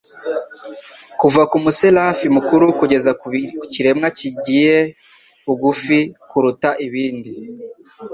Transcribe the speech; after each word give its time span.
Kuva 1.19 1.41
ku 1.49 1.57
Muserafi 1.63 2.25
mukuru 2.35 2.65
kugeza 2.79 3.11
ku 3.19 3.27
kiremwa 3.73 4.07
gieiye 4.17 4.79
bugufi 5.45 5.99
kuruta 6.29 6.69
ibindi, 6.85 7.31